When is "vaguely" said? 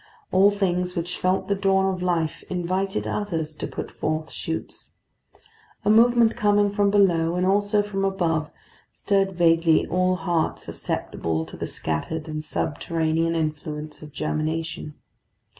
9.33-9.85